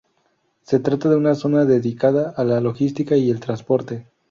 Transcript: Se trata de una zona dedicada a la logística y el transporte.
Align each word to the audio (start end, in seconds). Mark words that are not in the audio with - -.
Se 0.63 0.79
trata 0.79 1.09
de 1.09 1.15
una 1.15 1.35
zona 1.35 1.63
dedicada 1.65 2.31
a 2.35 2.43
la 2.43 2.59
logística 2.59 3.15
y 3.17 3.29
el 3.29 3.39
transporte. 3.39 4.07